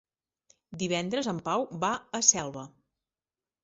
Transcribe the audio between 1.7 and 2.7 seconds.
va a Selva.